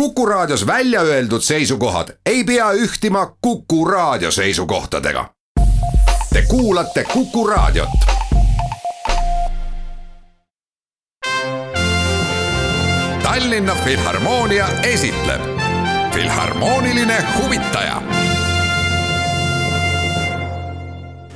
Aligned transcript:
Kuku 0.00 0.26
Raadios 0.26 0.66
välja 0.66 1.00
öeldud 1.00 1.40
seisukohad 1.40 2.08
ei 2.26 2.44
pea 2.44 2.72
ühtima 2.72 3.36
Kuku 3.40 3.84
Raadio 3.84 4.30
seisukohtadega. 4.30 5.28
Te 6.32 6.42
kuulate 6.48 7.04
Kuku 7.12 7.46
Raadiot. 7.46 7.88
Tallinna 13.22 13.74
Filharmoonia 13.84 14.68
esitleb 14.82 15.40
Filharmooniline 16.14 17.24
huvitaja. 17.42 18.02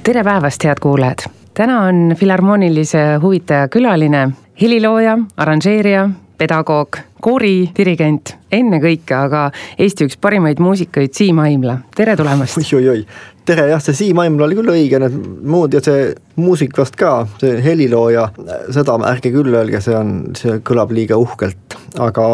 tere 0.02 0.24
päevast, 0.24 0.64
head 0.64 0.76
kuulajad! 0.80 1.18
täna 1.54 1.80
on 1.80 2.14
Filharmoonilise 2.16 2.98
huvitaja 3.22 3.68
külaline 3.68 4.30
helilooja, 4.60 5.18
arranžeerija, 5.36 6.10
pedagoog, 6.38 6.96
kooridirigent 7.22 8.34
ennekõike, 8.52 9.14
aga 9.16 9.42
Eesti 9.78 10.08
üks 10.08 10.18
parimaid 10.20 10.60
muusikuid, 10.62 11.12
Siim 11.16 11.38
Aimla, 11.42 11.78
tere 11.96 12.16
tulemast! 12.18 12.58
oi-oi-oi, 12.60 13.04
tere 13.48 13.68
jah, 13.70 13.82
see 13.84 13.96
Siim 13.98 14.20
Aimla 14.22 14.46
oli 14.48 14.58
küll 14.58 14.72
õige, 14.74 15.00
need 15.02 15.16
muud 15.52 15.76
ja 15.76 15.82
see 15.84 16.10
muusik 16.40 16.76
vast 16.78 16.98
ka, 17.00 17.14
see 17.42 17.60
helilooja, 17.64 18.28
seda 18.74 18.98
ärge 19.10 19.32
küll 19.34 19.54
öelge, 19.54 19.82
see 19.84 19.96
on, 19.96 20.14
see 20.38 20.60
kõlab 20.66 20.94
liiga 20.96 21.18
uhkelt, 21.20 21.78
aga 22.00 22.28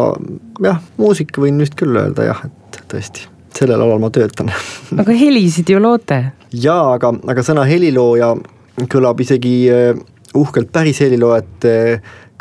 jah, 0.63 0.83
muusik 0.99 1.35
võin 1.41 1.59
vist 1.63 1.77
küll 1.79 1.97
öelda 1.99 2.29
jah, 2.31 2.45
et 2.49 2.83
tõesti, 2.91 3.27
sellel 3.57 3.81
alal 3.83 4.03
ma 4.03 4.11
töötan. 4.13 4.53
Aga 5.01 5.15
helisid 5.17 5.69
ju 5.73 5.81
loote? 5.83 6.21
jaa, 6.53 6.93
aga, 6.95 7.11
aga 7.27 7.43
sõna 7.43 7.65
helilooja 7.67 8.35
kõlab 8.85 9.19
isegi 9.23 9.55
eh, 9.73 9.97
uhkelt. 10.37 10.71
Päris 10.71 11.01
heliloojate 11.01 11.73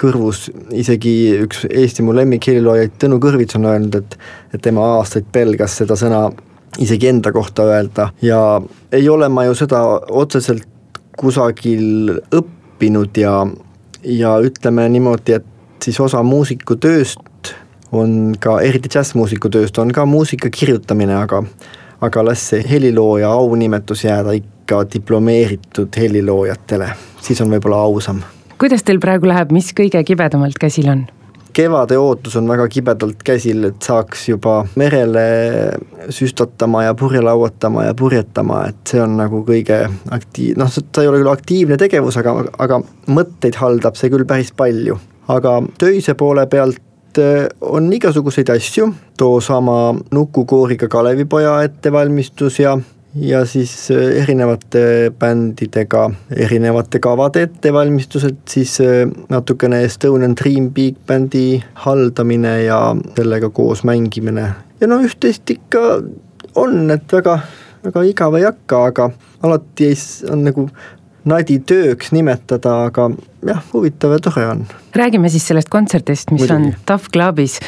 kõrvus, 0.00 0.46
isegi 0.76 1.12
üks 1.44 1.64
Eesti 1.70 2.04
mu 2.04 2.14
lemmikheliloojaid 2.16 2.98
Tõnu 3.00 3.20
Kõrvits 3.22 3.56
on 3.58 3.68
öelnud, 3.70 3.94
et 4.00 4.18
et 4.54 4.62
tema 4.62 4.84
aastaid 4.96 5.28
pelgas 5.32 5.76
seda 5.80 5.96
sõna 5.98 6.28
isegi 6.82 7.08
enda 7.08 7.32
kohta 7.32 7.64
öelda 7.64 8.10
ja 8.22 8.60
ei 8.92 9.08
ole 9.08 9.28
ma 9.28 9.46
ju 9.46 9.54
seda 9.56 9.82
otseselt 10.10 10.66
kusagil 11.16 12.18
õppinud 12.34 13.16
ja 13.16 13.38
ja 14.06 14.36
ütleme 14.38 14.84
niimoodi, 14.88 15.40
et 15.40 15.82
siis 15.82 15.98
osa 16.00 16.22
muusikutööst 16.22 17.54
on 17.92 18.36
ka, 18.40 18.60
eriti 18.60 18.90
džässmuusiku 18.92 19.50
tööst, 19.50 19.78
on 19.78 19.90
ka 19.94 20.04
muusika 20.06 20.50
kirjutamine, 20.52 21.16
aga 21.16 21.42
aga 22.04 22.22
las 22.28 22.44
see 22.50 22.62
helilooja 22.68 23.30
aunimetus 23.32 24.04
jääda 24.04 24.36
ikka 24.36 24.84
diplomeeritud 24.92 25.96
heliloojatele, 25.96 26.90
siis 27.22 27.40
on 27.40 27.54
võib-olla 27.54 27.80
ausam. 27.88 28.20
Kuidas 28.58 28.84
teil 28.86 29.00
praegu 29.02 29.28
läheb, 29.28 29.52
mis 29.54 29.72
kõige 29.76 30.02
kibedamalt 30.06 30.58
käsil 30.60 30.88
on? 30.92 31.06
kevade 31.56 31.96
ootus 31.96 32.34
on 32.36 32.48
väga 32.48 32.66
kibedalt 32.68 33.22
käsil, 33.24 33.62
et 33.64 33.80
saaks 33.80 34.26
juba 34.28 34.58
merele 34.76 35.22
süstatama 36.12 36.82
ja 36.84 36.94
purje 36.94 37.22
lauatama 37.24 37.86
ja 37.86 37.94
purjetama, 37.96 38.58
et 38.68 38.92
see 38.92 39.00
on 39.00 39.14
nagu 39.16 39.40
kõige 39.46 39.78
aktiiv-, 40.12 40.58
noh, 40.60 40.68
see 40.68 40.84
ei 41.00 41.08
ole 41.08 41.22
küll 41.22 41.32
aktiivne 41.32 41.78
tegevus, 41.80 42.18
aga, 42.20 42.34
aga 42.60 42.82
mõtteid 43.08 43.56
haldab 43.56 43.96
see 43.96 44.12
küll 44.12 44.28
päris 44.28 44.52
palju. 44.56 44.98
aga 45.32 45.54
töise 45.80 46.12
poole 46.14 46.44
pealt 46.46 47.18
eh, 47.18 47.48
on 47.64 47.88
igasuguseid 47.92 48.52
asju, 48.52 48.90
toosama 49.16 49.94
Nukukooriga 50.12 50.88
Kalevipoja 50.92 51.62
ettevalmistus 51.70 52.60
ja 52.60 52.76
ja 53.16 53.44
siis 53.46 53.90
eh, 53.90 54.22
erinevate 54.22 55.12
bändidega 55.18 56.10
erinevate 56.36 57.00
kavade 57.00 57.42
ettevalmistused, 57.46 58.36
siis 58.48 58.78
eh, 58.80 59.06
natukene 59.28 59.82
Estonian 59.84 60.36
Dream 60.36 60.70
Big 60.74 60.96
Bandi 61.06 61.62
haldamine 61.86 62.62
ja 62.64 62.80
sellega 63.16 63.50
koos 63.50 63.84
mängimine. 63.84 64.50
ja 64.80 64.86
no 64.86 65.00
üht-teist 65.00 65.50
ikka 65.50 66.02
on, 66.54 66.90
et 66.90 67.12
väga, 67.12 67.38
väga 67.84 68.04
igav 68.10 68.36
ei 68.36 68.44
hakka, 68.48 68.84
aga 68.92 69.10
alati 69.42 69.92
on 70.32 70.44
nagu 70.44 70.68
nadi 71.26 71.58
tööks 71.66 72.12
nimetada, 72.14 72.86
aga 72.88 73.08
jah, 73.46 73.62
huvitav 73.72 74.14
ja 74.14 74.18
tore 74.22 74.44
on. 74.48 74.62
räägime 74.96 75.28
siis 75.32 75.46
sellest 75.48 75.68
kontserdist, 75.68 76.30
mis 76.32 76.44
Muidugi. 76.44 76.56
on 76.56 76.86
Tough 76.88 77.10
Clubis 77.12 77.58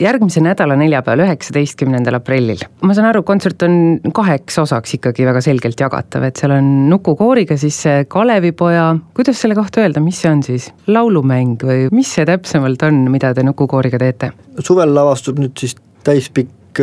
järgmise 0.00 0.40
nädala 0.44 0.76
neljapäeval, 0.78 1.24
üheksateistkümnendal 1.26 2.18
aprillil. 2.20 2.62
ma 2.82 2.94
saan 2.94 3.10
aru, 3.10 3.22
kontsert 3.26 3.62
on 3.66 4.00
kaheks 4.14 4.58
osaks 4.62 4.94
ikkagi 4.98 5.26
väga 5.28 5.42
selgelt 5.44 5.80
jagatav, 5.80 6.28
et 6.28 6.40
seal 6.40 6.54
on 6.58 6.72
Nuku 6.88 7.16
kooriga 7.18 7.58
siis 7.60 7.78
see 7.84 8.04
Kalevipoja, 8.08 8.90
kuidas 9.14 9.40
selle 9.42 9.58
kohta 9.58 9.82
öelda, 9.82 10.02
mis 10.04 10.22
see 10.22 10.32
on 10.32 10.42
siis, 10.46 10.70
laulumäng 10.86 11.58
või 11.62 11.88
mis 11.94 12.12
see 12.14 12.26
täpsemalt 12.28 12.82
on, 12.86 13.06
mida 13.12 13.34
te 13.34 13.46
Nuku 13.46 13.66
kooriga 13.70 14.00
teete? 14.00 14.32
suvel 14.64 14.94
lavastub 14.94 15.38
nüüd 15.38 15.58
siis 15.58 15.76
täispikk 16.06 16.82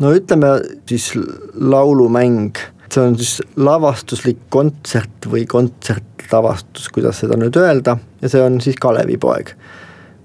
no 0.00 0.14
ütleme 0.14 0.56
siis 0.88 1.12
laulumäng 1.54 2.58
see 2.94 3.02
on 3.02 3.16
siis 3.18 3.38
lavastuslik 3.56 4.44
kontsert 4.54 5.28
või 5.30 5.44
kontsertlavastus, 5.50 6.88
kuidas 6.94 7.22
seda 7.22 7.38
nüüd 7.40 7.56
öelda, 7.58 7.96
ja 8.22 8.30
see 8.30 8.42
on 8.42 8.60
siis 8.64 8.78
Kalevipoeg. 8.80 9.54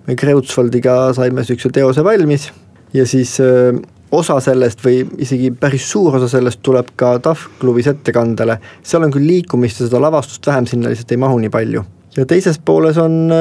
me 0.07 0.15
Kreutzwaldiga 0.17 1.13
saime 1.13 1.41
niisuguse 1.43 1.69
teose 1.73 2.03
valmis 2.03 2.49
ja 2.93 3.05
siis 3.05 3.35
öö, 3.43 3.73
osa 4.11 4.39
sellest 4.41 4.81
või 4.85 5.03
isegi 5.21 5.51
päris 5.51 5.85
suur 5.91 6.15
osa 6.17 6.29
sellest 6.31 6.61
tuleb 6.65 6.93
ka 6.97 7.17
TAF 7.23 7.45
klubis 7.59 7.87
ettekandele, 7.91 8.57
seal 8.83 9.05
on 9.05 9.13
küll 9.13 9.27
liikumist 9.27 9.81
ja 9.81 9.89
seda 9.89 10.01
lavastust 10.01 10.47
vähem, 10.49 10.67
sinna 10.69 10.89
lihtsalt 10.89 11.13
ei 11.13 11.21
mahu 11.21 11.39
nii 11.43 11.53
palju. 11.53 11.83
ja 12.17 12.25
teises 12.25 12.59
pooles 12.59 12.97
on 12.97 13.31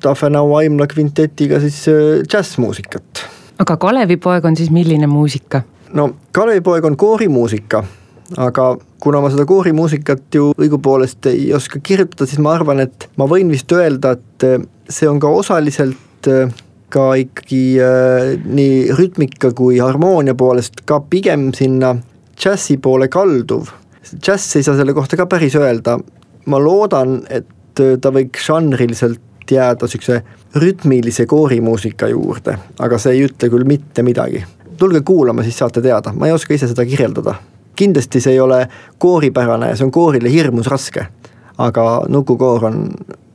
Tafenau 0.00 0.54
Aimla 0.56 0.86
kvintetiga 0.86 1.60
siis 1.60 1.84
džässmuusikat. 2.28 3.26
aga 3.58 3.76
Kalevipoeg 3.76 4.44
on 4.44 4.56
siis 4.56 4.70
milline 4.70 5.06
muusika? 5.06 5.62
no 5.92 6.10
Kalevipoeg 6.32 6.84
on 6.84 6.96
koorimuusika 6.96 7.84
aga 8.38 8.76
kuna 9.02 9.20
ma 9.22 9.30
seda 9.32 9.46
koorimuusikat 9.48 10.34
ju 10.34 10.50
õigupoolest 10.60 11.30
ei 11.32 11.50
oska 11.56 11.80
kirjutada, 11.82 12.28
siis 12.28 12.42
ma 12.42 12.54
arvan, 12.54 12.82
et 12.84 13.08
ma 13.18 13.26
võin 13.30 13.50
vist 13.50 13.72
öelda, 13.72 14.14
et 14.18 14.46
eh, 14.46 14.58
see 14.90 15.08
on 15.10 15.20
ka 15.22 15.30
osaliselt 15.40 16.30
eh, 16.30 16.50
ka 16.90 17.12
ikkagi 17.20 17.64
äh, 17.78 18.32
nii 18.44 18.90
rütmika 18.98 19.52
kui 19.56 19.78
harmoonia 19.78 20.34
poolest 20.34 20.82
ka 20.88 21.00
pigem 21.10 21.50
sinna 21.54 21.94
džässi 22.34 22.80
poole 22.82 23.06
kalduv. 23.08 23.70
džäss 24.16 24.56
ei 24.56 24.66
saa 24.66 24.76
selle 24.78 24.94
kohta 24.96 25.16
ka 25.16 25.28
päris 25.30 25.54
öelda, 25.54 25.98
ma 26.46 26.58
loodan, 26.58 27.20
et 27.30 27.46
ta 27.74 28.10
võiks 28.10 28.46
žanriliselt 28.48 29.20
jääda 29.50 29.86
niisuguse 29.86 30.20
rütmilise 30.62 31.26
koorimuusika 31.26 32.08
juurde, 32.10 32.56
aga 32.78 32.98
see 32.98 33.16
ei 33.16 33.24
ütle 33.26 33.50
küll 33.50 33.66
mitte 33.66 34.02
midagi. 34.06 34.44
tulge 34.78 35.00
kuulama, 35.06 35.42
siis 35.46 35.58
saate 35.58 35.82
teada, 35.82 36.12
ma 36.12 36.26
ei 36.26 36.34
oska 36.34 36.54
ise 36.54 36.68
seda 36.70 36.86
kirjeldada 36.88 37.34
kindlasti 37.80 38.20
see 38.20 38.36
ei 38.36 38.40
ole 38.40 38.64
kooripärane 38.98 39.72
ja 39.72 39.78
see 39.78 39.88
on 39.88 39.94
koorile 39.94 40.32
hirmus 40.32 40.68
raske. 40.70 41.06
aga 41.60 41.84
nukukoor 42.08 42.64
on 42.64 42.84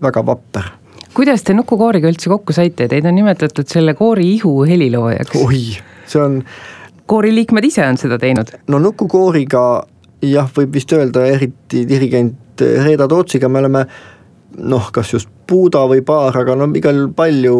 väga 0.01 0.25
vapper. 0.25 0.69
kuidas 1.13 1.43
te 1.43 1.53
nukukooriga 1.53 2.09
üldse 2.09 2.29
kokku 2.29 2.53
saite, 2.53 2.87
teid 2.91 3.05
on 3.05 3.15
nimetatud 3.15 3.67
selle 3.67 3.93
koori 3.93 4.31
ihu 4.35 4.63
heliloojaks? 4.69 5.35
oi, 5.41 5.61
see 6.05 6.21
on. 6.21 6.39
kooriliikmed 7.05 7.69
ise 7.71 7.85
on 7.87 7.97
seda 8.01 8.19
teinud? 8.21 8.55
no 8.67 8.79
nukukooriga 8.79 9.65
jah, 10.25 10.49
võib 10.57 10.73
vist 10.73 10.93
öelda, 10.93 11.25
eriti 11.27 11.85
dirigent 11.89 12.61
Reeda 12.61 13.07
Tootsiga 13.11 13.49
me 13.51 13.59
oleme 13.59 13.85
noh, 14.57 14.89
kas 14.93 15.13
just 15.13 15.29
puuda 15.47 15.85
või 15.89 16.01
paar, 16.05 16.35
aga 16.37 16.55
no 16.57 16.67
igal 16.77 17.05
palju 17.15 17.55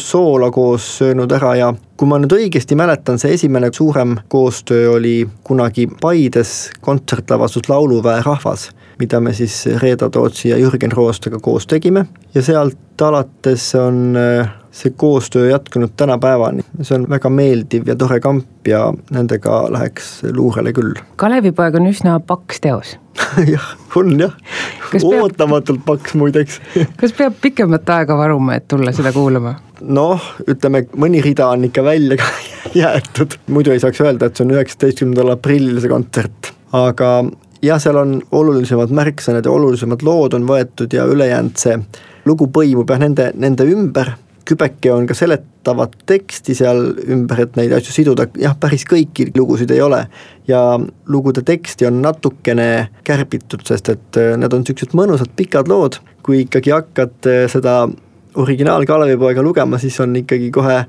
soola 0.00 0.50
koos 0.54 0.86
söönud 1.00 1.32
ära 1.32 1.54
ja 1.58 1.72
kui 1.96 2.08
ma 2.08 2.18
nüüd 2.20 2.34
õigesti 2.36 2.76
mäletan, 2.78 3.18
see 3.18 3.34
esimene 3.34 3.70
suurem 3.74 4.16
koostöö 4.32 4.96
oli 4.96 5.16
kunagi 5.46 5.88
Paides 6.00 6.70
kontsertlavastus 6.84 7.70
Lauluväe 7.72 8.22
rahvas, 8.26 8.68
mida 8.98 9.20
me 9.20 9.32
siis 9.36 9.66
Reeda 9.82 10.10
Tootsi 10.10 10.48
ja 10.48 10.58
Jürgen 10.58 10.92
Roostega 10.92 11.38
koos 11.42 11.66
tegime. 11.66 12.06
Ja 12.34 12.42
sealt 12.42 13.02
alates 13.02 13.74
on 13.74 14.16
äh, 14.16 14.48
see 14.76 14.92
koostöö 14.96 15.50
jätkunud 15.50 15.92
tänapäevani, 15.96 16.64
see 16.82 16.98
on 16.98 17.08
väga 17.10 17.30
meeldiv 17.30 17.88
ja 17.88 17.96
tore 17.96 18.20
kamp 18.20 18.68
ja 18.68 18.92
nendega 19.10 19.66
läheks 19.72 20.22
luurele 20.32 20.72
küll. 20.76 20.96
Kalevipoeg 21.16 21.76
on 21.80 21.88
üsna 21.90 22.18
paks 22.20 22.60
teos. 22.60 22.96
Jah, 23.52 23.68
on 23.96 24.18
jah, 24.20 24.32
ootamatult 25.02 25.80
paks 25.84 26.14
muideks. 26.14 26.60
Kas 27.00 27.14
peab 27.16 27.38
pikemat 27.40 27.88
aega 27.90 28.16
varuma, 28.16 28.58
et 28.58 28.68
tulla 28.68 28.92
seda 28.96 29.12
kuulama? 29.12 29.56
noh, 29.80 30.22
ütleme 30.48 30.86
mõni 30.96 31.20
rida 31.24 31.50
on 31.52 31.66
ikka 31.68 31.84
välja 31.84 32.16
jäetud, 32.82 33.36
muidu 33.52 33.72
ei 33.74 33.80
saaks 33.80 34.00
öelda, 34.00 34.28
et 34.28 34.36
see 34.36 34.46
on 34.46 34.54
üheksateistkümnendal 34.56 35.34
aprillil 35.34 35.80
see 35.80 35.92
kontsert, 35.92 36.52
aga 36.76 37.10
jah, 37.62 37.80
seal 37.82 37.98
on 38.00 38.18
olulisemad 38.32 38.92
märksõnad 38.94 39.46
ja 39.46 39.52
olulisemad 39.52 40.04
lood 40.06 40.36
on 40.36 40.46
võetud 40.48 40.92
ja 40.92 41.06
ülejäänud 41.08 41.58
see 41.60 41.76
lugu 42.26 42.48
põimub 42.52 42.90
jah 42.90 43.02
nende, 43.02 43.30
nende 43.34 43.66
ümber. 43.70 44.14
Kübeke 44.46 44.92
on 44.94 45.08
ka 45.08 45.14
seletavat 45.18 45.96
teksti 46.06 46.54
seal 46.54 46.84
ümber, 47.10 47.40
et 47.42 47.56
neid 47.58 47.72
asju 47.74 47.94
siduda, 47.96 48.28
jah, 48.38 48.54
päris 48.62 48.84
kõiki 48.86 49.32
lugusid 49.34 49.72
ei 49.74 49.82
ole. 49.82 50.04
ja 50.46 50.78
lugude 51.10 51.42
teksti 51.42 51.88
on 51.88 51.98
natukene 52.02 52.88
kärbitud, 53.04 53.64
sest 53.66 53.88
et 53.90 54.18
äh, 54.22 54.36
need 54.38 54.52
on 54.54 54.62
niisugused 54.62 54.94
mõnusad 54.94 55.32
pikad 55.36 55.66
lood, 55.66 55.98
kui 56.22 56.44
ikkagi 56.44 56.70
hakkad 56.70 57.26
äh, 57.26 57.46
seda 57.50 57.88
originaal 58.38 58.86
Kalevipoega 58.86 59.42
lugema, 59.42 59.78
siis 59.82 59.98
on 60.00 60.14
ikkagi 60.22 60.52
kohe 60.54 60.84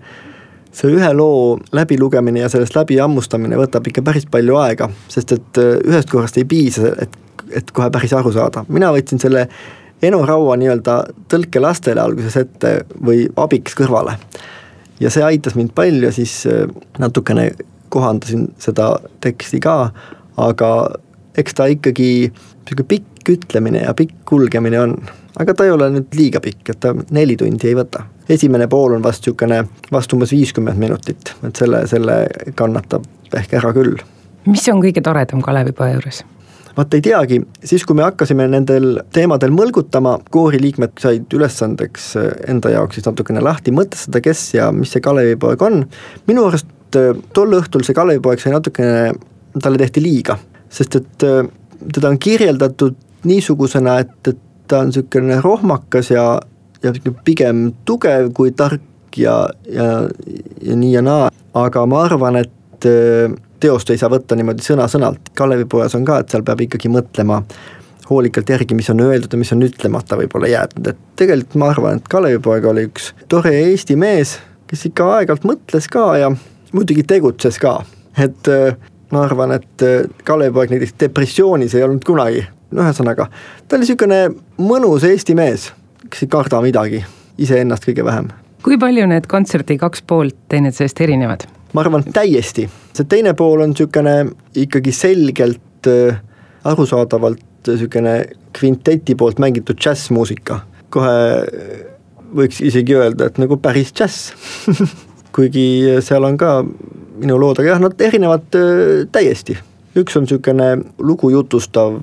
see 0.77 0.93
ühe 0.93 1.09
loo 1.17 1.57
läbilugemine 1.75 2.43
ja 2.43 2.49
sellest 2.53 2.75
läbi 2.77 2.99
hammustamine 3.01 3.57
võtab 3.59 3.87
ikka 3.89 4.03
päris 4.05 4.27
palju 4.29 4.59
aega, 4.61 4.89
sest 5.09 5.33
et 5.37 5.61
äh, 5.61 5.77
ühest 5.87 6.11
korrast 6.11 6.37
ei 6.37 6.45
piisa, 6.49 6.93
et, 7.01 7.17
et 7.57 7.71
kohe 7.73 7.89
päris 7.93 8.13
aru 8.17 8.33
saada, 8.35 8.65
mina 8.69 8.91
võtsin 8.95 9.21
selle 9.21 9.47
Eno 10.05 10.19
Raua 10.29 10.53
nii-öelda 10.61 10.99
tõlke 11.31 11.61
lastele 11.61 12.03
alguses 12.03 12.35
ette 12.37 12.73
või 13.01 13.25
abiks 13.41 13.73
kõrvale. 13.77 14.13
ja 14.99 15.09
see 15.13 15.25
aitas 15.25 15.57
mind 15.57 15.73
palju, 15.77 16.11
siis 16.13 16.43
äh, 16.49 16.67
natukene 17.01 17.51
kohandasin 17.89 18.49
seda 18.61 18.97
teksti 19.23 19.59
ka, 19.63 19.77
aga 20.37 20.71
eks 21.37 21.57
ta 21.57 21.65
ikkagi 21.71 22.11
niisugune 22.29 22.89
pikk 22.91 23.31
ütlemine 23.31 23.81
ja 23.85 23.93
pikk 23.97 24.13
kulgemine 24.29 24.79
on, 24.81 24.95
aga 25.39 25.53
ta 25.53 25.65
ei 25.67 25.73
ole 25.73 25.89
nüüd 25.93 26.15
liiga 26.17 26.41
pikk, 26.43 26.71
et 26.73 26.79
ta 26.83 26.93
neli 27.15 27.37
tundi 27.39 27.69
ei 27.69 27.75
võta. 27.77 28.05
esimene 28.29 28.67
pool 28.67 28.97
on 28.97 29.03
vast 29.03 29.25
niisugune 29.25 29.63
vast 29.91 30.13
umbes 30.13 30.33
viiskümmend 30.35 30.79
minutit, 30.79 31.33
et 31.47 31.55
selle, 31.55 31.85
selle 31.87 32.17
kannatab 32.55 33.05
ehk 33.33 33.53
ära 33.59 33.73
küll. 33.75 34.01
mis 34.45 34.67
on 34.73 34.81
kõige 34.83 35.03
toredam 35.03 35.43
Kalevipoja 35.45 35.97
juures? 35.97 36.23
vaat 36.77 36.93
ei 36.93 37.01
teagi, 37.01 37.39
siis 37.65 37.85
kui 37.85 37.97
me 37.97 38.05
hakkasime 38.05 38.45
nendel 38.51 39.01
teemadel 39.13 39.53
mõlgutama, 39.55 40.17
kooriliikmed 40.33 40.99
said 41.01 41.33
ülesandeks 41.33 42.11
enda 42.47 42.73
jaoks 42.75 42.99
siis 42.99 43.07
natukene 43.07 43.41
lahti 43.41 43.73
mõtestada, 43.73 44.21
kes 44.21 44.43
ja 44.53 44.69
mis 44.75 44.93
see 44.93 45.01
Kalevipoeg 45.01 45.63
on, 45.65 45.81
minu 46.29 46.45
arust 46.49 46.69
tol 47.33 47.57
õhtul 47.57 47.85
see 47.85 47.97
Kalevipoeg 47.97 48.41
sai 48.41 48.53
natukene, 48.53 49.09
talle 49.57 49.81
tehti 49.81 50.03
liiga, 50.05 50.37
sest 50.69 50.99
et 50.99 51.25
teda 51.25 52.09
on 52.09 52.19
kirjeldatud 52.21 52.95
niisugusena, 53.27 53.97
et, 54.03 54.13
et 54.29 54.43
ta 54.67 54.83
on 54.83 54.91
niisugune 54.91 55.39
rohmakas 55.41 56.11
ja, 56.11 56.27
ja 56.83 56.93
pigem 57.25 57.71
tugev 57.85 58.31
kui 58.35 58.51
tark 58.51 58.81
ja, 59.17 59.49
ja, 59.71 59.87
ja 60.61 60.75
nii 60.75 60.93
ja 60.93 61.01
naa, 61.05 61.29
aga 61.57 61.85
ma 61.89 62.03
arvan, 62.05 62.39
et 62.43 62.87
äh, 62.89 63.33
teost 63.59 63.89
ei 63.89 63.99
saa 63.99 64.11
võtta 64.13 64.37
niimoodi 64.37 64.65
sõna-sõnalt, 64.65 65.31
Kalevipojas 65.37 65.95
on 65.97 66.05
ka, 66.07 66.21
et 66.21 66.33
seal 66.33 66.45
peab 66.45 66.61
ikkagi 66.67 66.91
mõtlema 66.93 67.41
hoolikalt 68.09 68.49
järgi, 68.49 68.75
mis 68.77 68.89
on 68.93 69.01
öeldud 69.03 69.33
ja 69.33 69.39
mis 69.39 69.51
on 69.51 69.63
ütlemata 69.65 70.17
võib-olla 70.19 70.51
jäetud, 70.51 70.91
et 70.91 70.99
tegelikult 71.19 71.57
ma 71.59 71.71
arvan, 71.73 71.99
et 71.99 72.11
Kalevipoeg 72.11 72.67
oli 72.69 72.85
üks 72.87 73.11
tore 73.31 73.53
Eesti 73.65 73.97
mees, 73.99 74.37
kes 74.69 74.87
ikka 74.91 75.09
aeg-ajalt 75.17 75.47
mõtles 75.47 75.89
ka 75.91 76.05
ja 76.21 76.31
muidugi 76.75 77.03
tegutses 77.07 77.59
ka, 77.61 77.79
et 78.19 78.51
äh, 78.51 78.77
ma 79.11 79.25
arvan, 79.27 79.55
et 79.57 79.85
äh, 79.85 80.05
Kalevipoeg 80.27 80.75
näiteks 80.75 80.95
depressioonis 81.07 81.75
ei 81.75 81.85
olnud 81.87 82.05
kunagi, 82.07 82.45
ühesõnaga, 82.75 83.29
ta 83.67 83.77
oli 83.77 83.85
niisugune 83.85 84.21
mõnus 84.57 85.05
Eesti 85.07 85.35
mees, 85.37 85.71
kes 86.09 86.25
ei 86.25 86.31
karda 86.31 86.61
midagi, 86.63 87.03
iseennast 87.37 87.85
kõige 87.87 88.05
vähem. 88.05 88.29
kui 88.63 88.77
palju 88.77 89.05
need 89.07 89.27
kontserdi 89.29 89.77
kaks 89.77 90.01
poolt 90.01 90.35
teineteisest 90.49 91.01
erinevad? 91.01 91.45
ma 91.73 91.83
arvan, 91.83 92.05
täiesti, 92.13 92.67
see 92.93 93.09
teine 93.09 93.33
pool 93.37 93.61
on 93.61 93.73
niisugune 93.73 94.15
ikkagi 94.55 94.91
selgelt 94.91 95.89
äh, 95.91 96.21
arusaadavalt 96.63 97.43
niisugune 97.67 98.17
kvinteti 98.57 99.15
poolt 99.15 99.39
mängitud 99.39 99.77
džässmuusika, 99.77 100.61
kohe 100.89 101.17
äh, 101.43 101.77
võiks 102.35 102.61
isegi 102.65 102.97
öelda, 102.97 103.29
et 103.29 103.37
nagu 103.41 103.59
päris 103.61 103.93
džäss 103.93 104.31
kuigi 105.37 105.99
seal 106.01 106.25
on 106.25 106.37
ka 106.37 106.63
minu 107.17 107.37
loodega, 107.39 107.75
jah, 107.75 107.83
nad 107.83 108.01
erinevad 108.01 108.57
äh, 108.57 109.05
täiesti. 109.11 109.57
üks 109.97 110.17
on 110.17 110.25
niisugune 110.25 110.77
lugu 110.99 111.29
jutustav 111.33 111.95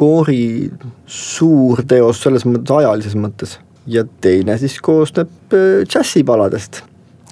koori 0.00 0.70
suur 1.06 1.84
teos 1.88 2.22
selles 2.24 2.46
mõttes, 2.48 2.72
ajalises 2.80 3.16
mõttes 3.18 3.58
ja 3.90 4.04
teine 4.24 4.56
siis 4.60 4.78
koosneb 4.84 5.56
äh, 5.56 5.82
džässipaladest. 5.88 6.82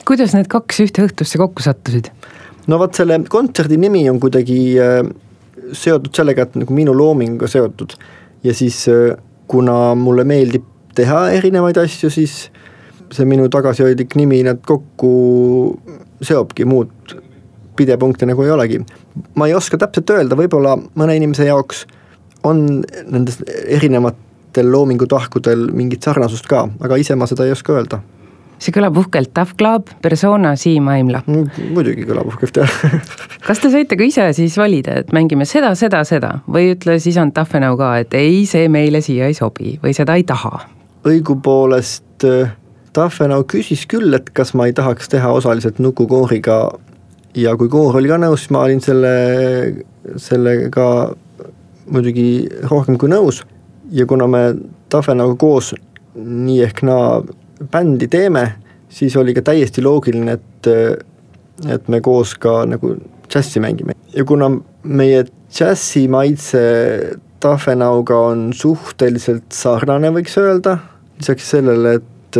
kuidas 0.09 0.35
need 0.37 0.51
kaks 0.53 0.83
ühte 0.85 1.07
õhtusse 1.07 1.41
kokku 1.41 1.65
sattusid? 1.65 2.13
no 2.67 2.81
vot, 2.81 2.95
selle 2.97 3.21
kontserdi 3.29 3.81
nimi 3.81 4.05
on 4.11 4.21
kuidagi 4.21 4.61
äh, 4.83 5.03
seotud 5.73 6.15
sellega, 6.17 6.49
et 6.49 6.57
nagu 6.61 6.75
minu 6.75 6.97
loominguga 6.97 7.51
seotud 7.51 7.97
ja 8.45 8.55
siis 8.55 8.85
kuna 9.49 9.95
mulle 9.99 10.25
meeldib 10.29 10.65
teha 10.99 11.29
erinevaid 11.37 11.79
asju, 11.81 12.11
siis 12.13 12.37
see 13.15 13.29
minu 13.29 13.49
tagasihoidlik 13.53 14.17
nimi 14.19 14.43
nad 14.47 14.61
kokku 14.67 15.11
seobki, 16.25 16.67
muud 16.69 17.15
pidepunkte 17.79 18.27
nagu 18.27 18.43
ei 18.43 18.51
olegi. 18.51 18.81
ma 19.35 19.47
ei 19.47 19.55
oska 19.55 19.79
täpselt 19.79 20.11
öelda, 20.11 20.37
võib-olla 20.39 20.77
mõne 20.99 21.17
inimese 21.17 21.47
jaoks 21.49 21.87
on 22.47 22.83
nendes 23.11 23.41
erinevatel 23.67 24.71
loomingutahkudel 24.73 25.69
mingit 25.75 26.07
sarnasust 26.07 26.47
ka, 26.51 26.67
aga 26.81 27.01
ise 27.01 27.17
ma 27.19 27.27
seda 27.31 27.47
ei 27.47 27.55
oska 27.57 27.75
öelda. 27.77 28.01
See 28.59 28.75
kõlab 28.75 28.97
uhkelt, 28.99 29.31
Tough 29.37 29.55
Club, 29.59 29.91
persona, 30.03 30.57
Siim 30.59 30.89
Aimla 30.91 31.21
mm,. 31.27 31.69
muidugi 31.77 32.03
kõlab 32.09 32.33
uhkelt, 32.33 32.59
jah. 32.59 32.73
Kas 33.47 33.63
te 33.63 33.71
saite 33.71 33.95
ka 33.99 34.03
ise 34.03 34.25
siis 34.35 34.57
valida, 34.59 34.97
et 35.03 35.13
mängime 35.15 35.47
seda, 35.47 35.71
seda, 35.79 36.03
seda? 36.09 36.33
Või 36.51 36.73
ütles 36.75 37.07
isand 37.07 37.37
Tafenau 37.37 37.79
ka, 37.79 37.93
et 38.03 38.17
ei, 38.19 38.43
see 38.51 38.67
meile 38.73 39.03
siia 39.05 39.31
ei 39.31 39.39
sobi 39.39 39.77
või 39.83 39.95
seda 39.97 40.19
ei 40.19 40.27
taha? 40.27 40.67
õigupoolest 41.09 42.27
äh, 42.27 42.51
Tafenau 42.93 43.45
küsis 43.47 43.87
küll, 43.87 44.11
et 44.17 44.33
kas 44.35 44.51
ma 44.59 44.67
ei 44.67 44.75
tahaks 44.75 45.07
teha 45.13 45.31
osaliselt 45.31 45.79
nukukooriga 45.79 46.59
ja 47.39 47.55
kui 47.57 47.71
koor 47.71 48.01
oli 48.01 48.11
ka 48.11 48.19
nõus, 48.19 48.43
siis 48.43 48.53
ma 48.55 48.65
olin 48.67 48.83
selle, 48.83 49.15
sellega 50.19 50.89
muidugi 51.93 52.49
rohkem 52.71 52.99
kui 53.01 53.11
nõus 53.13 53.43
ja 53.93 54.07
kuna 54.09 54.29
me 54.31 54.43
Tafenauga 54.89 55.37
koos 55.41 55.75
nii 56.19 56.63
ehk 56.65 56.83
naa 56.89 57.21
bändi 57.73 58.09
teeme, 58.09 58.45
siis 58.89 59.17
oli 59.21 59.35
ka 59.37 59.43
täiesti 59.51 59.85
loogiline, 59.85 60.39
et, 60.39 60.69
et 61.69 61.89
me 61.89 62.01
koos 62.05 62.35
ka 62.41 62.63
nagu 62.69 62.95
džässi 63.29 63.61
mängime 63.61 63.99
ja 64.15 64.25
kuna 64.25 64.51
meie 64.83 65.25
džässi 65.53 66.07
maitse 66.09 66.63
Tafenauga 67.41 68.17
on 68.33 68.49
suhteliselt 68.57 69.53
sarnane, 69.55 70.11
võiks 70.11 70.35
öelda, 70.41 70.79
lisaks 71.21 71.53
sellele, 71.53 71.93
et 72.01 72.39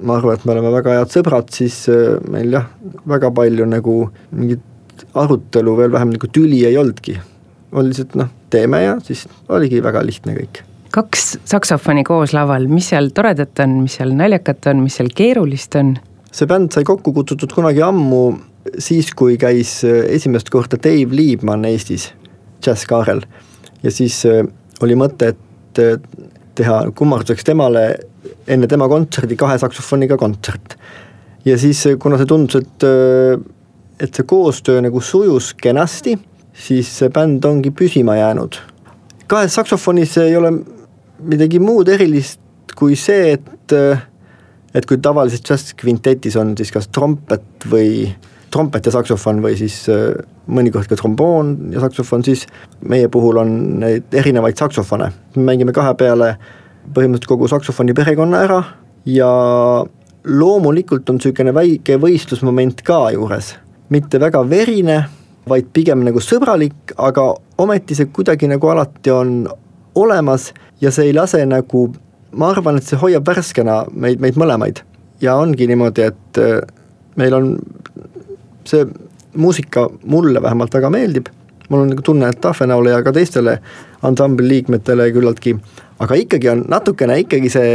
ma 0.00 0.16
arvan, 0.16 0.38
et 0.38 0.46
me 0.48 0.54
oleme 0.54 0.70
väga 0.72 0.94
head 0.96 1.12
sõbrad, 1.12 1.50
siis 1.52 1.82
meil 2.32 2.56
jah, 2.56 2.70
väga 3.08 3.30
palju 3.36 3.66
nagu 3.68 3.96
mingit 4.32 5.04
arutelu, 5.18 5.76
veel 5.78 5.92
vähem 5.92 6.14
nagu 6.16 6.30
tüli 6.32 6.62
ei 6.66 6.78
olnudki. 6.80 7.18
Oli 7.72 7.92
lihtsalt 7.92 8.16
noh, 8.18 8.30
teeme 8.50 8.82
ja 8.82 8.96
siis 9.04 9.26
oligi 9.48 9.82
väga 9.84 10.02
lihtne 10.06 10.34
kõik. 10.38 10.62
kaks 10.94 11.38
saksofoni 11.48 12.04
koos 12.04 12.32
laval, 12.36 12.68
mis 12.72 12.90
seal 12.92 13.10
toredat 13.14 13.60
on, 13.64 13.80
mis 13.84 13.98
seal 14.00 14.14
naljakat 14.16 14.70
on, 14.72 14.84
mis 14.86 14.98
seal 15.00 15.10
keerulist 15.14 15.76
on? 15.80 15.96
see 16.32 16.48
bänd 16.48 16.72
sai 16.74 16.86
kokku 16.88 17.12
kutsutud 17.16 17.52
kunagi 17.54 17.82
ammu, 17.84 18.22
siis 18.78 19.12
kui 19.16 19.38
käis 19.40 19.80
äh, 19.88 20.04
esimest 20.16 20.50
korda 20.54 20.80
Dave 20.80 21.16
Liebmann 21.16 21.68
Eestis, 21.68 22.10
džässkaarel. 22.62 23.22
ja 23.82 23.90
siis 23.90 24.22
oli 24.82 24.94
mõte, 24.98 25.34
et 25.34 25.82
teha 26.58 26.78
kummarduseks 26.96 27.46
temale 27.46 27.84
enne 28.50 28.68
tema 28.70 28.88
kontserdi 28.90 29.36
kahe 29.38 29.58
saksofoniga 29.60 30.16
kontsert. 30.18 30.76
ja 31.44 31.58
siis, 31.58 31.84
kuna 32.00 32.18
see 32.18 32.28
tundus, 32.28 32.62
et, 32.62 32.86
et 34.00 34.14
see 34.14 34.26
koostöö 34.28 34.82
nagu 34.84 35.00
sujus 35.00 35.52
kenasti, 35.54 36.16
siis 36.58 36.90
see 37.00 37.12
bänd 37.14 37.44
ongi 37.44 37.70
püsima 37.70 38.16
jäänud. 38.18 38.58
kahes 39.26 39.54
saksofonis 39.54 40.16
ei 40.18 40.36
ole 40.36 40.52
midagi 41.18 41.58
muud 41.58 41.88
erilist 41.88 42.40
kui 42.78 42.96
see, 42.96 43.34
et, 43.34 43.74
et 44.74 44.86
kui 44.86 45.00
tavaliselt 45.02 45.46
džässkvintetis 45.46 46.36
on 46.38 46.54
siis 46.58 46.70
kas 46.74 46.88
trompet 46.94 47.66
või 47.70 48.08
trompet 48.52 48.86
ja 48.88 48.94
saksofon 48.94 49.42
või 49.44 49.58
siis 49.60 49.82
mõnikord 50.48 50.88
ka 50.88 50.96
tromboon 50.96 51.72
ja 51.74 51.82
saksofon, 51.82 52.24
siis 52.24 52.46
meie 52.88 53.10
puhul 53.12 53.42
on 53.42 53.54
neid 53.82 54.14
erinevaid 54.16 54.56
saksofone, 54.56 55.10
me 55.36 55.46
mängime 55.50 55.74
kahe 55.76 55.92
peale 55.98 56.32
põhimõtteliselt 56.94 57.28
kogu 57.28 57.48
saksofoni 57.50 57.96
perekonna 57.96 58.40
ära 58.46 58.62
ja 59.08 59.28
loomulikult 60.28 61.10
on 61.10 61.18
niisugune 61.18 61.52
väike 61.56 61.98
võistlusmoment 62.00 62.80
ka 62.86 63.08
juures, 63.14 63.54
mitte 63.92 64.20
väga 64.20 64.42
verine, 64.48 65.02
vaid 65.48 65.70
pigem 65.72 66.04
nagu 66.06 66.20
sõbralik, 66.22 66.94
aga 66.96 67.30
ometi 67.58 67.96
see 67.98 68.10
kuidagi 68.14 68.50
nagu 68.50 68.70
alati 68.72 69.12
on 69.14 69.32
olemas 69.98 70.52
ja 70.80 70.92
see 70.94 71.10
ei 71.10 71.16
lase 71.16 71.42
nagu, 71.46 71.88
ma 72.38 72.52
arvan, 72.52 72.78
et 72.78 72.86
see 72.86 73.00
hoiab 73.00 73.26
värskena 73.26 73.82
meid, 73.92 74.22
meid 74.22 74.38
mõlemaid. 74.40 74.84
ja 75.20 75.34
ongi 75.34 75.66
niimoodi, 75.66 76.02
et 76.02 76.38
äh, 76.38 76.60
meil 77.16 77.34
on 77.34 77.56
see 78.68 78.86
muusika 79.34 79.88
mulle 80.04 80.42
vähemalt 80.42 80.74
väga 80.74 80.90
meeldib, 80.90 81.28
mul 81.68 81.82
on 81.82 81.90
nagu 81.92 82.02
tunne, 82.02 82.28
et 82.28 82.40
Tafenäole 82.40 82.90
ja 82.90 83.02
ka 83.02 83.12
teistele 83.12 83.58
ansambli 84.02 84.48
liikmetele 84.48 85.10
küllaltki 85.12 85.56
aga 85.98 86.18
ikkagi 86.18 86.50
on 86.52 86.64
natukene 86.70 87.18
ikkagi 87.24 87.50
see 87.52 87.72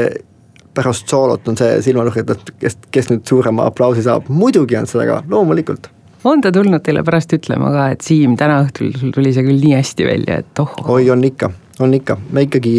pärast 0.73 1.09
soolot 1.09 1.47
on 1.47 1.57
see 1.57 1.81
silmanurk, 1.85 2.23
et 2.23 2.53
kes, 2.61 2.77
kes 2.91 3.11
nüüd 3.11 3.27
suurema 3.29 3.67
aplausi 3.69 4.01
saab, 4.05 4.29
muidugi 4.33 4.77
on 4.79 4.89
seda 4.89 5.05
ka, 5.05 5.19
loomulikult. 5.29 5.91
On 6.23 6.41
ta 6.41 6.51
tulnud 6.55 6.83
teile 6.83 7.03
pärast 7.05 7.35
ütlema 7.35 7.71
ka, 7.73 7.89
et 7.95 8.05
Siim, 8.05 8.37
täna 8.39 8.61
õhtul 8.63 8.93
sul 8.99 9.13
tuli 9.15 9.33
see 9.35 9.45
küll 9.45 9.61
nii 9.63 9.75
hästi 9.77 10.07
välja, 10.07 10.39
et 10.43 10.63
oh, 10.63 10.73
oi, 10.95 11.05
on 11.13 11.23
ikka, 11.27 11.51
on 11.83 11.93
ikka, 11.99 12.17
me 12.31 12.47
ikkagi, 12.47 12.75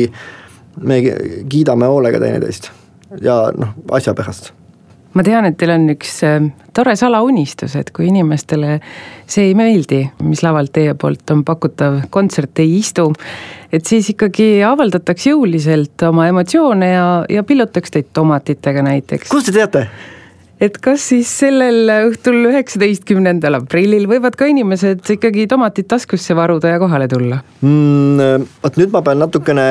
me 0.82 1.00
kiidame 1.50 1.88
hoolega 1.90 2.22
teineteist 2.22 2.70
ja 3.22 3.40
noh, 3.54 3.74
asja 3.94 4.14
pärast 4.16 4.52
ma 5.14 5.22
tean, 5.22 5.46
et 5.46 5.56
teil 5.58 5.72
on 5.74 5.86
üks 5.92 6.16
äh, 6.26 6.48
tore 6.74 6.94
salaunistus, 6.98 7.76
et 7.78 7.92
kui 7.94 8.08
inimestele 8.10 8.78
see 9.30 9.50
ei 9.50 9.54
meeldi, 9.58 10.02
mis 10.26 10.42
lavalt 10.44 10.74
teie 10.74 10.96
poolt 10.98 11.30
on 11.34 11.44
pakutav 11.46 12.00
kontsert 12.14 12.58
ei 12.62 12.78
istu, 12.80 13.10
et 13.74 13.86
siis 13.86 14.10
ikkagi 14.14 14.48
avaldataks 14.66 15.30
jõuliselt 15.30 16.06
oma 16.08 16.28
emotsioone 16.32 16.90
ja, 16.90 17.06
ja 17.30 17.46
pillutaks 17.46 17.94
teid 17.94 18.10
tomatitega 18.16 18.84
näiteks. 18.86 19.30
kust 19.30 19.50
te 19.50 19.58
teate? 19.60 19.86
Et 20.64 20.76
kas 20.83 21.09
siis 21.11 21.30
sellel 21.42 21.90
õhtul, 22.09 22.40
üheksateistkümnendal 22.49 23.59
aprillil 23.59 24.06
võivad 24.11 24.37
ka 24.38 24.49
inimesed 24.49 25.02
ikkagi 25.16 25.49
tomatid 25.50 25.88
taskusse 25.90 26.37
varuda 26.37 26.75
ja 26.75 26.80
kohale 26.83 27.09
tulla? 27.11 27.40
Mm,? 27.64 28.47
vot 28.62 28.78
nüüd 28.80 28.92
ma 28.94 29.02
pean 29.04 29.21
natukene 29.21 29.66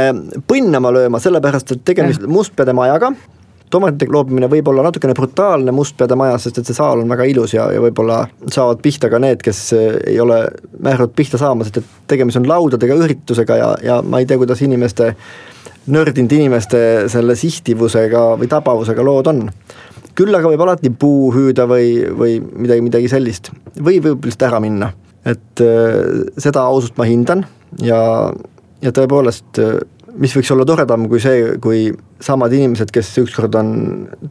põnnama 0.49 0.91
lööma, 0.93 1.21
sellepärast 1.23 1.77
et 1.77 1.85
tegemist 1.87 2.27
Mustpeade 2.29 2.75
majaga. 2.77 3.13
Tomatitega 3.73 4.13
loobumine 4.13 4.45
võib 4.51 4.67
olla 4.69 4.83
natukene 4.85 5.15
brutaalne 5.17 5.73
Mustpeade 5.73 6.17
majas, 6.19 6.45
sest 6.45 6.59
et 6.61 6.69
see 6.69 6.77
saal 6.77 7.01
on 7.01 7.09
väga 7.09 7.25
ilus 7.31 7.55
ja, 7.55 7.65
ja 7.73 7.81
võib-olla 7.81 8.19
saavad 8.43 8.83
pihta 8.85 9.09
ka 9.09 9.21
need, 9.23 9.41
kes 9.41 9.63
ei 9.79 10.19
ole 10.21 10.43
määratud 10.77 11.15
pihta 11.17 11.41
saama, 11.41 11.65
sest 11.65 11.81
et 11.81 11.95
tegemist 12.13 12.37
on 12.37 12.45
laudadega 12.49 12.99
üritusega 13.01 13.57
ja, 13.57 13.71
ja 13.81 13.97
ma 14.05 14.21
ei 14.21 14.29
tea, 14.29 14.37
kuidas 14.41 14.61
inimeste, 14.61 15.15
nördinud 15.89 16.37
inimeste 16.37 16.83
selle 17.11 17.33
sihtivusega 17.39 18.27
või 18.37 18.51
tabavusega 18.51 19.09
lood 19.09 19.31
on 19.33 19.41
küll 20.17 20.35
aga 20.35 20.51
võib 20.51 20.63
alati 20.65 20.91
puu 20.99 21.31
hüüda 21.33 21.65
või, 21.69 21.95
või 22.17 22.37
midagi, 22.41 22.85
midagi 22.85 23.11
sellist. 23.11 23.51
Või 23.79 23.99
võib 24.03 24.25
lihtsalt 24.27 24.49
ära 24.51 24.61
minna, 24.63 24.91
et 25.25 25.63
äh, 25.63 26.23
seda 26.41 26.67
ausust 26.69 26.97
ma 26.99 27.07
hindan 27.09 27.45
ja, 27.83 27.99
ja 28.83 28.93
tõepoolest, 28.95 29.61
äh, 29.63 29.77
mis 30.13 30.35
võiks 30.37 30.51
olla 30.53 30.65
toredam 30.69 31.07
kui 31.09 31.21
see, 31.23 31.55
kui 31.63 31.85
samad 32.23 32.53
inimesed, 32.53 32.91
kes 32.93 33.09
ükskord 33.23 33.55
on 33.59 33.71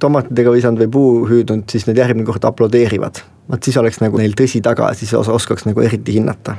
tomatidega 0.03 0.53
visanud 0.55 0.85
või 0.85 0.93
puu 0.95 1.15
hüüdnud, 1.31 1.67
siis 1.71 1.89
need 1.89 1.99
järgmine 1.99 2.29
kord 2.29 2.45
aplodeerivad. 2.47 3.25
vot 3.51 3.65
siis 3.65 3.77
oleks 3.77 3.99
nagu 4.01 4.21
neil 4.21 4.37
tõsi 4.39 4.63
taga, 4.63 4.93
siis 4.95 5.15
oskaks 5.19 5.67
nagu 5.67 5.83
eriti 5.83 6.15
hinnata 6.21 6.57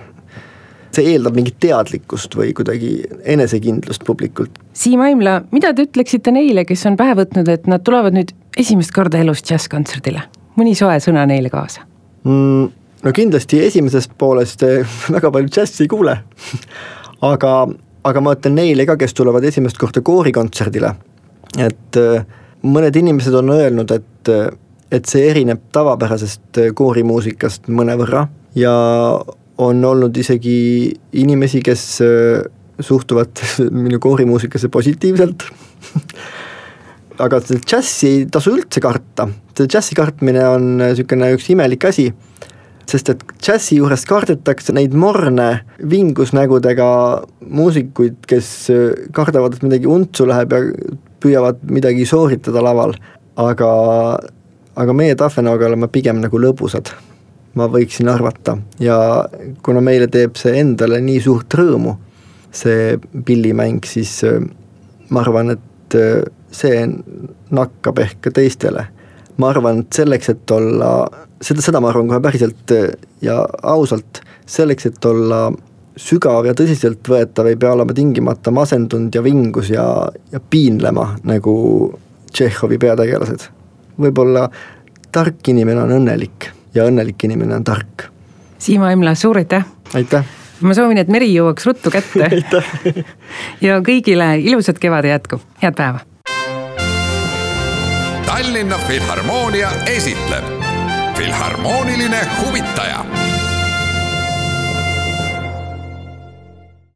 see 0.93 1.13
eeldab 1.13 1.37
mingit 1.37 1.57
teadlikkust 1.63 2.35
või 2.37 2.51
kuidagi 2.55 2.93
enesekindlust 3.33 4.05
publikult. 4.05 4.59
Siim 4.77 5.01
Aimla, 5.05 5.39
mida 5.51 5.73
te 5.73 5.87
ütleksite 5.87 6.33
neile, 6.35 6.65
kes 6.69 6.85
on 6.89 6.97
pähe 6.99 7.15
võtnud, 7.17 7.49
et 7.49 7.67
nad 7.71 7.83
tulevad 7.85 8.15
nüüd 8.15 8.33
esimest 8.57 8.93
korda 8.93 9.21
elus 9.21 9.43
džässkontserdile, 9.45 10.23
mõni 10.59 10.75
soe 10.77 10.99
sõna 11.03 11.25
neile 11.29 11.51
kaasa 11.53 11.85
mm,? 12.23 12.69
no 13.03 13.11
kindlasti 13.15 13.59
esimesest 13.67 14.13
poolest 14.17 14.63
eh, 14.67 14.97
väga 15.15 15.31
palju 15.33 15.51
džässi 15.51 15.85
ei 15.85 15.91
kuule 15.91 16.17
aga, 17.31 17.53
aga 18.03 18.23
ma 18.23 18.35
ütlen 18.37 18.57
neile 18.59 18.87
ka, 18.89 18.97
kes 18.99 19.15
tulevad 19.17 19.45
esimest 19.49 19.79
korda 19.81 20.03
koorikontserdile, 20.05 20.93
et 21.57 22.01
eh, 22.01 22.25
mõned 22.63 22.99
inimesed 23.01 23.35
on 23.41 23.55
öelnud, 23.55 23.91
et, 23.97 24.33
eh, 24.33 24.49
et 24.93 25.09
see 25.09 25.25
erineb 25.31 25.65
tavapärasest 25.73 26.61
koorimuusikast 26.77 27.71
mõnevõrra 27.73 28.27
ja 28.55 28.73
on 29.61 29.85
olnud 29.85 30.17
isegi 30.17 30.93
inimesi, 31.19 31.61
kes 31.65 31.83
suhtuvad 32.79 33.43
minu 33.85 33.99
koorimuusikasse 33.99 34.69
positiivselt. 34.69 35.45
Aga 37.23 37.39
džässi 37.45 38.07
ei 38.09 38.21
tasu 38.31 38.55
üldse 38.57 38.81
karta, 38.81 39.27
see 39.53 39.69
džässi 39.69 39.93
kartmine 39.93 40.47
on 40.49 40.63
niisugune 40.79 41.27
üks 41.35 41.51
imelik 41.53 41.85
asi, 41.85 42.07
sest 42.89 43.11
et 43.13 43.21
džässi 43.37 43.77
juures 43.77 44.01
kardetakse 44.09 44.73
neid 44.73 44.95
morne 44.97 45.49
vingusnägudega 45.91 46.87
muusikuid, 47.53 48.17
kes 48.25 48.49
kardavad, 49.13 49.53
et 49.53 49.67
midagi 49.67 49.91
untsu 49.93 50.25
läheb 50.25 50.57
ja 50.57 50.63
püüavad 51.23 51.61
midagi 51.69 52.07
sooritada 52.09 52.65
laval, 52.65 52.97
aga, 53.39 53.71
aga 54.73 54.97
meie 54.97 55.15
Tafenauga 55.19 55.69
oleme 55.69 55.91
pigem 55.93 56.17
nagu 56.23 56.41
lõbusad, 56.41 56.89
ma 57.59 57.67
võiksin 57.69 58.09
arvata, 58.09 58.57
ja 58.81 58.97
kuna 59.65 59.81
meile 59.85 60.07
teeb 60.11 60.37
see 60.39 60.55
endale 60.61 60.99
nii 61.03 61.21
suurt 61.21 61.53
rõõmu, 61.59 61.95
see 62.53 62.97
pillimäng, 63.25 63.85
siis 63.85 64.19
ma 65.13 65.21
arvan, 65.21 65.53
et 65.53 65.97
see 66.53 66.81
nakkab 67.53 68.01
ehk 68.01 68.21
ka 68.25 68.33
teistele. 68.33 68.87
ma 69.37 69.49
arvan, 69.49 69.79
et 69.81 69.97
selleks, 69.97 70.29
et 70.29 70.51
olla, 70.53 71.07
seda, 71.41 71.61
seda 71.65 71.79
ma 71.81 71.89
arvan 71.89 72.09
kohe 72.09 72.21
päriselt 72.21 72.73
ja 73.21 73.39
ausalt, 73.63 74.21
selleks, 74.45 74.85
et 74.85 75.05
olla 75.09 75.47
sügav 75.97 76.45
ja 76.45 76.53
tõsiseltvõetav, 76.57 77.49
ei 77.49 77.57
pea 77.57 77.73
olema 77.73 77.93
tingimata 77.97 78.53
masendunud 78.53 79.13
ja 79.13 79.23
vingus 79.25 79.69
ja, 79.73 79.85
ja 80.31 80.41
piinlema, 80.41 81.15
nagu 81.29 81.53
Tšehhovi 82.33 82.79
peategelased. 82.81 83.49
võib-olla 84.01 84.47
tark 85.13 85.49
inimene 85.53 85.83
on 85.83 85.97
õnnelik 85.99 86.49
ja 86.75 86.87
õnnelik 86.89 87.23
inimene 87.23 87.55
on 87.55 87.63
tark. 87.63 88.07
Siim 88.57 88.81
Aimla, 88.81 89.15
suur 89.15 89.37
aitäh! 89.37 89.65
aitäh! 89.93 90.25
ma 90.63 90.73
soovin, 90.73 90.97
et 91.01 91.11
meri 91.11 91.27
jõuaks 91.33 91.65
ruttu 91.67 91.91
kätte 91.91 92.29
ja 93.67 93.79
kõigile 93.83 94.35
ilusat 94.39 94.79
kevade 94.79 95.11
jätku, 95.11 95.41
head 95.63 95.75
päeva! 95.77 96.05
Tallinna 98.25 98.79
Filharmoonia 98.87 99.69
esitleb 99.91 100.47
Filharmooniline 101.17 102.23
huvitaja 102.41 103.05